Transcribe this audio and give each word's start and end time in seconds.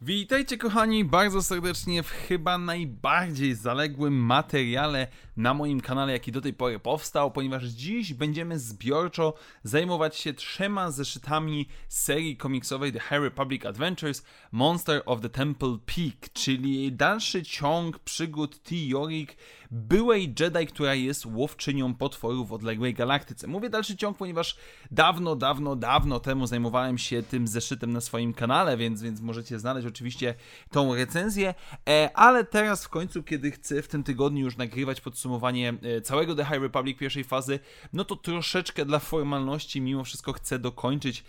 Witajcie 0.00 0.58
kochani 0.58 1.04
bardzo 1.04 1.42
serdecznie 1.42 2.02
w 2.02 2.10
chyba 2.10 2.58
najbardziej 2.58 3.54
zaległym 3.54 4.14
materiale 4.14 5.08
na 5.36 5.54
moim 5.54 5.80
kanale, 5.80 6.12
jaki 6.12 6.32
do 6.32 6.40
tej 6.40 6.54
pory 6.54 6.78
powstał, 6.78 7.30
ponieważ 7.30 7.64
dziś 7.64 8.14
będziemy 8.14 8.58
zbiorczo 8.58 9.34
zajmować 9.62 10.16
się 10.16 10.34
trzema 10.34 10.90
zeszytami 10.90 11.68
serii 11.88 12.36
komiksowej 12.36 12.92
The 12.92 13.00
High 13.00 13.22
Republic 13.22 13.66
Adventures 13.66 14.22
Monster 14.52 15.02
of 15.06 15.20
the 15.20 15.28
Temple 15.28 15.78
Peak, 15.86 16.32
czyli 16.32 16.92
dalszy 16.92 17.42
ciąg 17.42 17.98
przygód 17.98 18.62
T. 18.62 18.74
Yorick, 18.76 19.36
byłej 19.70 20.34
Jedi, 20.40 20.66
która 20.66 20.94
jest 20.94 21.26
łowczynią 21.26 21.94
potworów 21.94 22.48
w 22.48 22.52
odległej 22.52 22.94
galaktyce. 22.94 23.46
Mówię 23.46 23.70
dalszy 23.70 23.96
ciąg, 23.96 24.16
ponieważ 24.16 24.56
dawno, 24.90 25.36
dawno, 25.36 25.76
dawno 25.76 26.20
temu 26.20 26.46
zajmowałem 26.46 26.98
się 26.98 27.22
tym 27.22 27.48
zeszytem 27.48 27.92
na 27.92 28.00
swoim 28.00 28.34
kanale, 28.34 28.76
więc, 28.76 29.02
więc 29.02 29.20
możecie 29.20 29.58
znaleźć 29.58 29.86
oczywiście 29.86 30.34
tą 30.70 30.94
recenzję, 30.94 31.54
e, 31.88 32.10
ale 32.14 32.44
teraz 32.44 32.84
w 32.84 32.88
końcu, 32.88 33.22
kiedy 33.22 33.50
chcę 33.50 33.82
w 33.82 33.88
tym 33.88 34.02
tygodniu 34.02 34.44
już 34.44 34.56
nagrywać 34.56 35.00
podsumowanie 35.00 35.74
e, 35.82 36.00
całego 36.00 36.34
The 36.34 36.44
High 36.44 36.62
Republic 36.62 36.98
pierwszej 36.98 37.24
fazy, 37.24 37.58
no 37.92 38.04
to 38.04 38.16
troszeczkę 38.16 38.84
dla 38.84 38.98
formalności 38.98 39.80
mimo 39.80 40.04
wszystko 40.04 40.32
chcę 40.32 40.58
dokończyć 40.58 41.24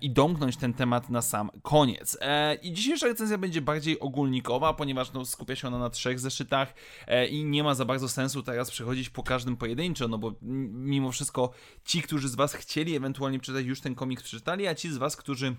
i 0.00 0.10
domknąć 0.10 0.56
ten 0.56 0.74
temat 0.74 1.10
na 1.10 1.22
sam 1.22 1.50
koniec. 1.62 2.18
E, 2.20 2.54
I 2.54 2.72
dzisiejsza 2.72 3.06
recenzja 3.06 3.38
będzie 3.38 3.60
bardziej 3.60 4.00
ogólnikowa, 4.00 4.74
ponieważ 4.74 5.12
no, 5.12 5.24
skupia 5.24 5.56
się 5.56 5.68
ona 5.68 5.78
na 5.78 5.90
trzech 5.90 6.20
zeszytach 6.20 6.74
i 7.30 7.44
nie 7.44 7.59
ma 7.62 7.74
za 7.74 7.84
bardzo 7.84 8.08
sensu 8.08 8.42
teraz 8.42 8.70
przechodzić 8.70 9.10
po 9.10 9.22
każdym 9.22 9.56
pojedynczo, 9.56 10.08
no 10.08 10.18
bo 10.18 10.34
mimo 10.72 11.12
wszystko 11.12 11.50
ci, 11.84 12.02
którzy 12.02 12.28
z 12.28 12.34
Was 12.34 12.54
chcieli 12.54 12.96
ewentualnie 12.96 13.38
przeczytać, 13.38 13.66
już 13.66 13.80
ten 13.80 13.94
komiks 13.94 14.22
przeczytali, 14.22 14.66
a 14.66 14.74
ci 14.74 14.92
z 14.92 14.96
Was, 14.96 15.16
którzy 15.16 15.56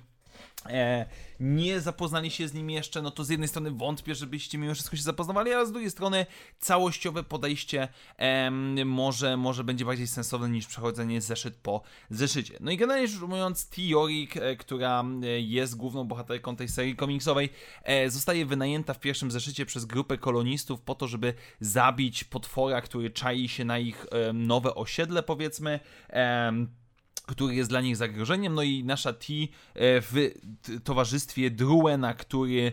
nie 1.39 1.81
zapoznali 1.81 2.31
się 2.31 2.47
z 2.47 2.53
nim 2.53 2.69
jeszcze, 2.69 3.01
no 3.01 3.11
to 3.11 3.23
z 3.23 3.29
jednej 3.29 3.47
strony 3.47 3.71
wątpię, 3.71 4.15
żebyście 4.15 4.57
mimo 4.57 4.73
wszystko 4.73 4.95
się 4.95 5.03
zapoznawali, 5.03 5.53
a 5.53 5.65
z 5.65 5.71
drugiej 5.71 5.91
strony 5.91 6.25
całościowe 6.59 7.23
podejście 7.23 7.87
e, 8.17 8.51
może, 8.85 9.37
może 9.37 9.63
będzie 9.63 9.85
bardziej 9.85 10.07
sensowne 10.07 10.49
niż 10.49 10.67
przechodzenie 10.67 11.21
zeszyt 11.21 11.55
po 11.55 11.81
zeszycie. 12.09 12.57
No 12.59 12.71
i 12.71 12.77
generalnie 12.77 13.07
rzecz 13.07 13.21
ujmując, 13.21 13.69
Tiorik, 13.69 14.37
e, 14.37 14.55
która 14.55 15.03
e, 15.23 15.41
jest 15.41 15.77
główną 15.77 16.03
bohaterką 16.03 16.55
tej 16.55 16.67
serii 16.67 16.95
komiksowej, 16.95 17.49
e, 17.83 18.09
zostaje 18.09 18.45
wynajęta 18.45 18.93
w 18.93 18.99
pierwszym 18.99 19.31
zeszycie 19.31 19.65
przez 19.65 19.85
grupę 19.85 20.17
kolonistów 20.17 20.81
po 20.81 20.95
to, 20.95 21.07
żeby 21.07 21.33
zabić 21.59 22.23
potwora, 22.23 22.81
który 22.81 23.09
czai 23.09 23.49
się 23.49 23.65
na 23.65 23.79
ich 23.79 24.05
nowe 24.33 24.75
osiedle, 24.75 25.23
powiedzmy 25.23 25.79
który 27.27 27.55
jest 27.55 27.69
dla 27.69 27.81
nich 27.81 27.97
zagrożeniem, 27.97 28.53
no 28.53 28.63
i 28.63 28.83
nasza 28.83 29.13
T 29.13 29.25
e, 29.33 29.47
w 30.01 30.31
towarzystwie 30.83 31.51
Druena, 31.51 32.13
który 32.13 32.71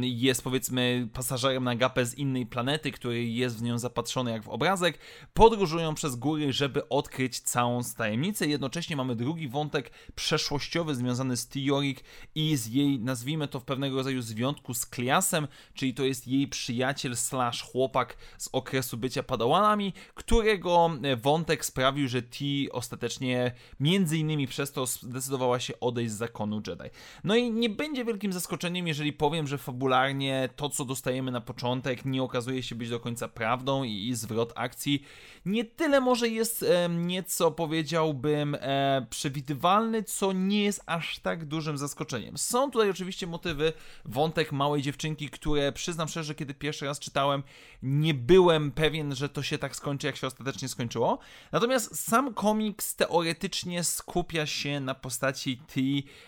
jest 0.00 0.42
powiedzmy 0.42 1.08
pasażerem 1.12 1.64
na 1.64 1.76
gapę 1.76 2.06
z 2.06 2.14
innej 2.14 2.46
planety, 2.46 2.92
który 2.92 3.24
jest 3.24 3.58
w 3.58 3.62
nią 3.62 3.78
zapatrzony 3.78 4.30
jak 4.30 4.42
w 4.42 4.48
obrazek, 4.48 4.98
podróżują 5.34 5.94
przez 5.94 6.16
góry, 6.16 6.52
żeby 6.52 6.88
odkryć 6.88 7.40
całą 7.40 7.80
tajemnicę. 7.96 8.46
Jednocześnie 8.46 8.96
mamy 8.96 9.16
drugi 9.16 9.48
wątek 9.48 9.90
przeszłościowy 10.14 10.94
związany 10.94 11.36
z 11.36 11.48
Tiorik 11.48 12.04
i 12.34 12.56
z 12.56 12.66
jej, 12.66 13.00
nazwijmy 13.00 13.48
to 13.48 13.60
w 13.60 13.64
pewnego 13.64 13.96
rodzaju 13.96 14.22
związku 14.22 14.74
z 14.74 14.86
Kliasem, 14.86 15.48
czyli 15.74 15.94
to 15.94 16.04
jest 16.04 16.26
jej 16.28 16.48
przyjaciel 16.48 17.16
slash 17.16 17.62
chłopak 17.62 18.16
z 18.38 18.48
okresu 18.52 18.96
bycia 18.96 19.22
padałanami, 19.22 19.92
którego 20.14 20.90
e, 21.02 21.16
wątek 21.16 21.64
sprawił, 21.64 22.08
że 22.08 22.22
T 22.22 22.44
ostatecznie 22.72 23.53
między 23.80 24.18
innymi 24.18 24.46
przez 24.46 24.72
to 24.72 24.86
zdecydowała 24.86 25.60
się 25.60 25.80
odejść 25.80 26.12
z 26.12 26.16
zakonu 26.16 26.62
Jedi. 26.66 26.90
No 27.24 27.36
i 27.36 27.50
nie 27.50 27.70
będzie 27.70 28.04
wielkim 28.04 28.32
zaskoczeniem, 28.32 28.88
jeżeli 28.88 29.12
powiem, 29.12 29.46
że 29.46 29.58
fabularnie 29.58 30.48
to, 30.56 30.68
co 30.68 30.84
dostajemy 30.84 31.30
na 31.30 31.40
początek, 31.40 32.04
nie 32.04 32.22
okazuje 32.22 32.62
się 32.62 32.74
być 32.74 32.90
do 32.90 33.00
końca 33.00 33.28
prawdą 33.28 33.82
i, 33.82 34.08
i 34.08 34.14
zwrot 34.14 34.52
akcji 34.56 35.02
nie 35.46 35.64
tyle 35.64 36.00
może 36.00 36.28
jest 36.28 36.62
e, 36.62 36.88
nieco, 36.88 37.50
powiedziałbym, 37.50 38.56
e, 38.60 39.06
przewidywalny, 39.10 40.02
co 40.02 40.32
nie 40.32 40.62
jest 40.62 40.82
aż 40.86 41.18
tak 41.18 41.44
dużym 41.44 41.78
zaskoczeniem. 41.78 42.38
Są 42.38 42.70
tutaj 42.70 42.90
oczywiście 42.90 43.26
motywy, 43.26 43.72
wątek 44.04 44.52
małej 44.52 44.82
dziewczynki, 44.82 45.30
które 45.30 45.72
przyznam 45.72 46.08
szczerze, 46.08 46.34
kiedy 46.34 46.54
pierwszy 46.54 46.86
raz 46.86 46.98
czytałem, 46.98 47.42
nie 47.82 48.14
byłem 48.14 48.72
pewien, 48.72 49.14
że 49.14 49.28
to 49.28 49.42
się 49.42 49.58
tak 49.58 49.76
skończy, 49.76 50.06
jak 50.06 50.16
się 50.16 50.26
ostatecznie 50.26 50.68
skończyło. 50.68 51.18
Natomiast 51.52 52.08
sam 52.08 52.34
komiks 52.34 52.96
teoretycznie 52.96 53.43
skupia 53.82 54.46
się 54.46 54.80
na 54.80 54.94
postaci 54.94 55.56
T, 55.56 55.80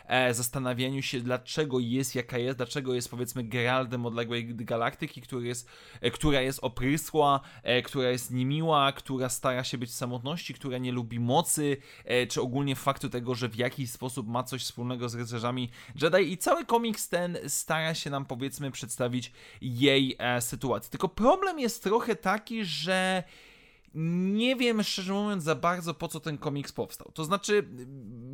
e, 0.07 0.35
zastanawianiu 0.35 1.03
się, 1.03 1.21
dlaczego 1.21 1.79
jest 1.81 2.15
jaka 2.15 2.39
jest, 2.39 2.59
dlaczego 2.59 2.95
jest 2.95 3.11
powiedzmy 3.11 3.45
Geraldem 3.45 4.07
odległej 4.07 4.55
galaktyki, 4.55 5.23
który 5.23 5.47
jest, 5.47 5.69
e, 6.01 6.11
która 6.11 6.41
jest 6.41 6.59
oprysła, 6.63 7.41
e, 7.63 7.83
która 7.83 8.11
jest 8.11 8.31
niemiła, 8.31 8.93
która 8.93 9.29
stara 9.29 9.65
się 9.65 9.79
być 9.79 9.91
w 9.91 9.95
samotności, 9.95 10.55
która 10.55 10.79
nie 10.79 10.93
lubi 10.93 11.21
mocy, 11.21 11.77
e, 12.05 12.27
czy 12.27 12.41
ogólnie 12.41 12.77
faktu 12.77 13.09
tego, 13.09 13.35
że 13.35 13.49
w 13.49 13.57
jakiś 13.57 13.91
sposób 13.91 14.29
ma 14.29 14.43
coś 14.43 14.63
wspólnego 14.63 15.09
z 15.09 15.15
rycerzami 15.15 15.71
Jedi 16.03 16.33
i 16.33 16.39
cały 16.39 16.65
komiks 16.65 17.09
ten 17.09 17.39
stara 17.49 17.95
się 17.95 18.11
nam 18.11 18.25
powiedzmy 18.25 18.71
przedstawić 18.71 19.33
jej 19.61 20.17
e, 20.19 20.41
sytuację. 20.41 20.91
Tylko 20.91 21.09
problem 21.09 21.59
jest 21.59 21.83
trochę 21.83 22.17
taki, 22.17 22.65
że 22.65 23.23
nie 23.97 24.57
wiem, 24.57 24.83
szczerze 24.83 25.13
mówiąc, 25.13 25.45
za 25.45 25.55
bardzo 25.55 25.95
po 25.95 26.09
co 26.09 26.21
ten 26.21 26.39
komiks 26.39 26.73
powstał. 26.73 27.11
To 27.15 27.25
znaczy, 27.25 27.69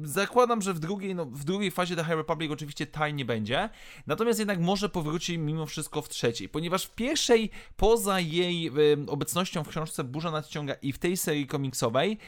zakładam, 0.03 0.63
że 0.63 0.75
w 0.75 0.79
drugiej, 0.79 1.15
no, 1.15 1.27
w 1.27 1.45
drugiej 1.45 1.71
fazie 1.71 1.97
The 1.97 2.05
High 2.05 2.17
Republic 2.17 2.51
oczywiście 2.53 2.87
taj 2.87 3.15
nie 3.15 3.25
będzie, 3.25 3.71
natomiast 4.07 4.39
jednak 4.39 4.61
może 4.61 4.89
powróci 4.89 5.39
mimo 5.39 5.67
wszystko 5.67 6.03
w 6.03 6.09
trzeciej, 6.09 6.49
ponieważ 6.49 6.85
w 6.85 6.95
pierwszej, 6.95 7.51
poza 7.77 8.21
jej 8.21 8.69
y, 8.69 9.07
obecnością 9.07 9.65
w 9.65 9.69
książce 9.69 10.05
Burza 10.05 10.31
nadciąga 10.31 10.75
i 10.75 10.93
w 10.93 10.99
tej 10.99 11.17
serii 11.17 11.47
komiksowej, 11.47 12.19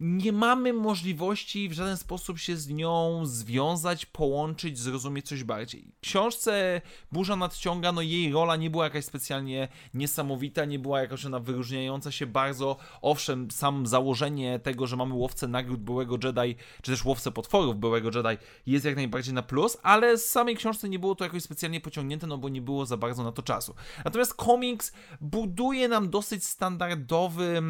nie 0.00 0.32
mamy 0.32 0.72
możliwości 0.72 1.68
w 1.68 1.72
żaden 1.72 1.96
sposób 1.96 2.38
się 2.38 2.56
z 2.56 2.68
nią 2.68 3.20
związać, 3.26 4.06
połączyć, 4.06 4.78
zrozumieć 4.78 5.28
coś 5.28 5.44
bardziej. 5.44 5.92
W 5.96 6.00
książce 6.00 6.80
Burza 7.12 7.36
nadciąga, 7.36 7.92
no 7.92 8.02
jej 8.02 8.32
rola 8.32 8.56
nie 8.56 8.70
była 8.70 8.84
jakaś 8.84 9.04
specjalnie 9.04 9.68
niesamowita, 9.94 10.64
nie 10.64 10.78
była 10.78 11.00
jakaś 11.00 11.26
ona 11.26 11.40
wyróżniająca 11.40 12.12
się 12.12 12.26
bardzo. 12.26 12.76
Owszem, 13.02 13.50
sam 13.50 13.86
założenie 13.86 14.58
tego, 14.58 14.86
że 14.86 14.96
mamy 14.96 15.14
łowcę 15.14 15.48
nagród 15.48 15.80
byłego 15.80 16.18
Jedi, 16.24 16.56
czy 16.82 16.90
też 16.90 17.04
łowcę 17.04 17.32
potworów 17.32 17.76
byłego 17.76 18.10
Jedi 18.14 18.42
jest 18.66 18.84
jak 18.84 18.96
najbardziej 18.96 19.34
na 19.34 19.42
plus, 19.42 19.78
ale 19.82 20.18
z 20.18 20.30
samej 20.30 20.56
książce 20.56 20.88
nie 20.88 20.98
było 20.98 21.14
to 21.14 21.24
jakoś 21.24 21.42
specjalnie 21.42 21.80
pociągnięte, 21.80 22.26
no 22.26 22.38
bo 22.38 22.48
nie 22.48 22.62
było 22.62 22.86
za 22.86 22.96
bardzo 22.96 23.24
na 23.24 23.32
to 23.32 23.42
czasu. 23.42 23.74
Natomiast 24.04 24.34
komiks 24.34 24.92
buduje 25.20 25.88
nam 25.88 26.10
dosyć 26.10 26.44
standardowy 26.44 27.62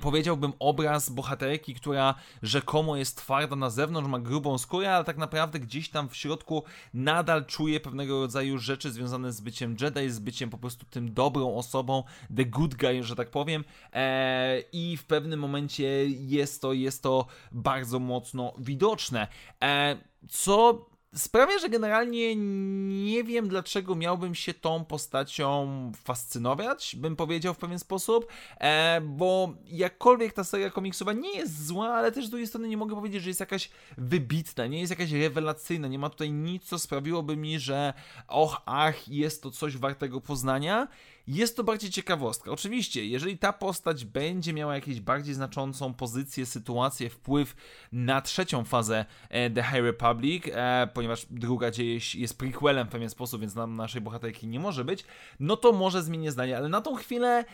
powiedziałbym 0.00 0.52
obraz 0.58 1.10
bohaterki, 1.10 1.74
która 1.74 2.14
rzekomo 2.42 2.96
jest 2.96 3.16
twarda 3.16 3.56
na 3.56 3.70
zewnątrz, 3.70 4.08
ma 4.08 4.18
grubą 4.18 4.58
skórę, 4.58 4.94
ale 4.94 5.04
tak 5.04 5.16
naprawdę 5.16 5.60
gdzieś 5.60 5.88
tam 5.88 6.08
w 6.08 6.16
środku 6.16 6.62
nadal 6.94 7.46
czuje 7.46 7.80
pewnego 7.80 8.20
rodzaju 8.20 8.58
rzeczy 8.58 8.92
związane 8.92 9.32
z 9.32 9.40
byciem 9.40 9.76
Jedi, 9.80 10.10
z 10.10 10.18
byciem 10.18 10.50
po 10.50 10.58
prostu 10.58 10.86
tym 10.86 11.14
dobrą 11.14 11.56
osobą, 11.56 12.02
the 12.36 12.44
good 12.44 12.74
guy, 12.74 13.02
że 13.02 13.16
tak 13.16 13.30
powiem. 13.30 13.64
Eee, 13.92 14.64
I 14.72 14.96
w 14.96 15.04
pewnym 15.04 15.40
momencie 15.40 16.06
jest 16.08 16.62
to, 16.62 16.72
jest 16.72 17.02
to 17.02 17.26
bardzo 17.52 17.98
mocno 17.98 18.54
widoczne. 18.58 19.28
Eee, 19.60 19.96
co 20.28 20.86
sprawia, 21.14 21.58
że 21.58 21.68
generalnie 21.68 22.36
nie 23.04 23.24
wiem, 23.24 23.48
dlaczego 23.48 23.94
miałbym 23.94 24.34
się 24.34 24.54
tą 24.54 24.84
postacią 24.84 25.92
fascynować, 26.04 26.96
bym 26.96 27.16
powiedział 27.16 27.54
w 27.54 27.58
pewien 27.58 27.78
sposób, 27.78 28.26
e, 28.58 29.00
bo 29.00 29.54
jakkolwiek 29.66 30.32
ta 30.32 30.44
seria 30.44 30.70
komiksowa 30.70 31.12
nie 31.12 31.32
jest 31.32 31.66
zła, 31.66 31.88
ale 31.88 32.12
też 32.12 32.26
z 32.26 32.30
drugiej 32.30 32.46
strony 32.46 32.68
nie 32.68 32.76
mogę 32.76 32.94
powiedzieć, 32.94 33.22
że 33.22 33.30
jest 33.30 33.40
jakaś 33.40 33.70
wybitna, 33.98 34.66
nie 34.66 34.80
jest 34.80 34.90
jakaś 34.90 35.12
rewelacyjna, 35.12 35.88
nie 35.88 35.98
ma 35.98 36.10
tutaj 36.10 36.32
nic, 36.32 36.64
co 36.64 36.78
sprawiłoby 36.78 37.36
mi, 37.36 37.58
że 37.58 37.94
och, 38.28 38.62
ach, 38.66 39.08
jest 39.08 39.42
to 39.42 39.50
coś 39.50 39.76
wartego 39.76 40.20
poznania. 40.20 40.88
Jest 41.26 41.56
to 41.56 41.64
bardziej 41.64 41.90
ciekawostka. 41.90 42.50
Oczywiście, 42.50 43.06
jeżeli 43.06 43.38
ta 43.38 43.52
postać 43.52 44.04
będzie 44.04 44.52
miała 44.52 44.74
jakąś 44.74 45.00
bardziej 45.00 45.34
znaczącą 45.34 45.94
pozycję, 45.94 46.46
sytuację, 46.46 47.10
wpływ 47.10 47.56
na 47.92 48.22
trzecią 48.22 48.64
fazę 48.64 49.04
e, 49.28 49.50
The 49.50 49.62
High 49.62 49.82
Republic, 49.82 50.44
e, 50.52 50.88
ponieważ 50.94 51.26
druga 51.30 51.70
dzieje 51.70 52.00
się, 52.00 52.18
jest 52.18 52.38
prequelem 52.38 52.86
w 52.86 52.90
pewien 52.90 53.10
sposób, 53.10 53.40
więc 53.40 53.54
nam 53.54 53.76
naszej 53.76 54.00
bohaterki 54.00 54.46
nie 54.46 54.60
może 54.60 54.84
być, 54.84 55.04
no 55.40 55.56
to 55.56 55.72
może 55.72 56.02
zmienię 56.02 56.32
zdanie, 56.32 56.56
ale 56.56 56.68
na 56.68 56.80
tą 56.80 56.94
chwilę 56.94 57.44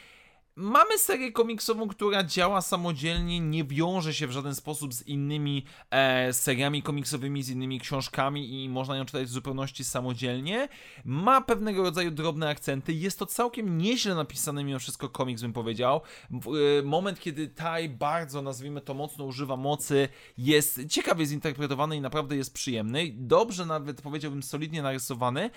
Mamy 0.56 0.98
serię 0.98 1.32
komiksową, 1.32 1.88
która 1.88 2.24
działa 2.24 2.60
samodzielnie, 2.60 3.40
nie 3.40 3.64
wiąże 3.64 4.14
się 4.14 4.26
w 4.26 4.30
żaden 4.30 4.54
sposób 4.54 4.94
z 4.94 5.06
innymi 5.06 5.64
e, 5.90 6.32
seriami 6.32 6.82
komiksowymi, 6.82 7.42
z 7.42 7.48
innymi 7.48 7.80
książkami 7.80 8.64
i 8.64 8.68
można 8.68 8.96
ją 8.96 9.04
czytać 9.04 9.26
w 9.26 9.30
zupełności 9.30 9.84
samodzielnie. 9.84 10.68
Ma 11.04 11.40
pewnego 11.40 11.82
rodzaju 11.82 12.10
drobne 12.10 12.48
akcenty. 12.48 12.92
Jest 12.92 13.18
to 13.18 13.26
całkiem 13.26 13.78
nieźle 13.78 14.14
napisany 14.14 14.64
mimo 14.64 14.78
wszystko 14.78 15.08
komiks, 15.08 15.42
bym 15.42 15.52
powiedział. 15.52 16.00
E, 16.30 16.82
moment, 16.82 17.20
kiedy 17.20 17.48
Tai 17.48 17.88
bardzo, 17.88 18.42
nazwijmy 18.42 18.80
to 18.80 18.94
mocno, 18.94 19.24
używa 19.24 19.56
mocy, 19.56 20.08
jest 20.38 20.80
ciekawie 20.88 21.26
zinterpretowany 21.26 21.96
i 21.96 22.00
naprawdę 22.00 22.36
jest 22.36 22.54
przyjemny. 22.54 23.12
Dobrze 23.14 23.66
nawet, 23.66 24.02
powiedziałbym, 24.02 24.42
solidnie 24.42 24.82
narysowany 24.82 25.50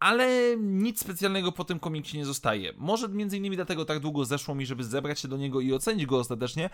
ale 0.00 0.56
nic 0.58 1.00
specjalnego 1.00 1.52
po 1.52 1.64
tym 1.64 1.78
komiksie 1.78 2.18
nie 2.18 2.24
zostaje. 2.24 2.72
Może 2.76 3.08
między 3.08 3.36
innymi 3.36 3.56
dlatego 3.56 3.84
tak 3.84 4.00
długo 4.00 4.24
zeszło 4.24 4.54
mi, 4.54 4.66
żeby 4.66 4.84
zebrać 4.84 5.20
się 5.20 5.28
do 5.28 5.36
niego 5.36 5.60
i 5.60 5.72
ocenić 5.72 6.06
go 6.06 6.18
ostatecznie, 6.18 6.70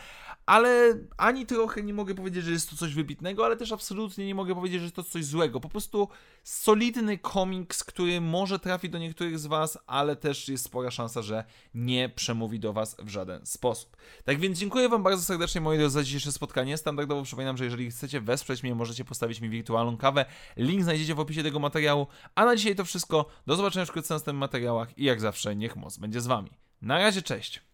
ale 0.46 0.98
ani 1.16 1.46
trochę 1.46 1.82
nie 1.82 1.94
mogę 1.94 2.14
powiedzieć, 2.14 2.44
że 2.44 2.50
jest 2.50 2.70
to 2.70 2.76
coś 2.76 2.94
wybitnego, 2.94 3.44
ale 3.44 3.56
też 3.56 3.72
absolutnie 3.72 4.26
nie 4.26 4.34
mogę 4.34 4.54
powiedzieć, 4.54 4.80
że 4.80 4.84
jest 4.84 4.96
to 4.96 5.02
coś 5.02 5.24
złego. 5.24 5.60
Po 5.60 5.68
prostu 5.68 6.08
solidny 6.42 7.18
komiks, 7.18 7.84
który 7.84 8.20
może 8.20 8.58
trafi 8.58 8.90
do 8.90 8.98
niektórych 8.98 9.38
z 9.38 9.46
Was, 9.46 9.78
ale 9.86 10.16
też 10.16 10.48
jest 10.48 10.64
spora 10.64 10.90
szansa, 10.90 11.22
że 11.22 11.44
nie 11.74 12.08
przemówi 12.08 12.60
do 12.60 12.72
Was 12.72 12.96
w 12.98 13.08
żaden 13.08 13.46
sposób. 13.46 13.96
Tak 14.24 14.40
więc 14.40 14.58
dziękuję 14.58 14.88
Wam 14.88 15.02
bardzo 15.02 15.22
serdecznie, 15.22 15.60
moi 15.60 15.78
drodzy, 15.78 15.94
za 15.94 16.02
dzisiejsze 16.02 16.32
spotkanie. 16.32 16.76
Standardowo 16.76 17.22
przypominam, 17.22 17.56
że 17.56 17.64
jeżeli 17.64 17.90
chcecie 17.90 18.20
wesprzeć 18.20 18.62
mnie, 18.62 18.74
możecie 18.74 19.04
postawić 19.04 19.40
mi 19.40 19.48
wirtualną 19.48 19.96
kawę. 19.96 20.24
Link 20.56 20.82
znajdziecie 20.82 21.14
w 21.14 21.20
opisie 21.20 21.42
tego 21.42 21.58
materiału. 21.58 22.06
A 22.34 22.44
na 22.44 22.56
dzisiaj 22.56 22.76
to 22.76 22.84
wszystko. 23.24 23.42
Do 23.46 23.56
zobaczenia 23.56 23.86
wkrótce 23.86 24.14
w 24.14 24.16
następnych 24.16 24.40
materiałach 24.40 24.98
i 24.98 25.04
jak 25.04 25.20
zawsze 25.20 25.56
niech 25.56 25.76
moc 25.76 25.98
będzie 25.98 26.20
z 26.20 26.26
Wami. 26.26 26.50
Na 26.82 26.98
razie, 26.98 27.22
cześć! 27.22 27.65